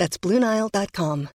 [0.00, 1.28] That's BlueNile.com.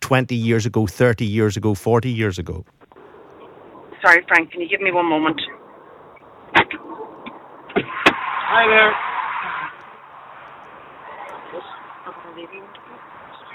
[0.00, 2.64] 20 years ago, 30 years ago, 40 years ago?
[4.04, 5.40] Sorry, Frank, can you give me one moment?
[7.76, 8.92] Hi there.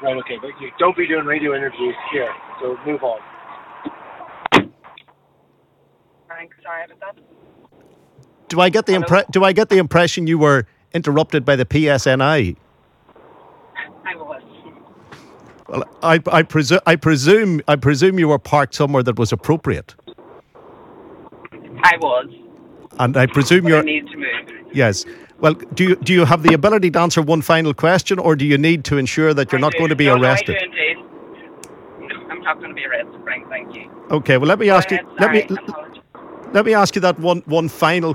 [0.00, 3.18] Right, okay, but you don't be doing radio interviews here, so move on.
[6.28, 7.16] Frank, sorry about that.
[8.48, 11.64] Do I get the impre- Do I get the impression you were interrupted by the
[11.66, 12.56] PSNI?
[14.06, 14.42] I was.
[15.68, 19.94] Well, I, I, presu- I presume I presume you were parked somewhere that was appropriate,
[21.82, 22.28] I was.
[22.98, 24.66] and I presume you're need to move.
[24.72, 25.04] yes.
[25.40, 28.44] Well, do you do you have the ability to answer one final question, or do
[28.46, 29.78] you need to ensure that you're I not do.
[29.78, 30.56] going to be no, no, I arrested?
[30.58, 30.96] do indeed.
[32.00, 33.48] No, I'm not going to be arrested, Frank.
[33.48, 33.90] Thank you.
[34.10, 34.36] Okay.
[34.38, 34.98] Well, let me Go ask you.
[34.98, 36.02] ahead, Let me apologies.
[36.52, 38.14] let me ask you that one one final